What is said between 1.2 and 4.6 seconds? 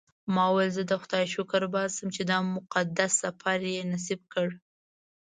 شکر باسم چې دا مقدس سفر یې نصیب کړ.